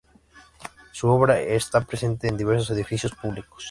[0.93, 3.59] Su obra está presente en diversos edificios públicos.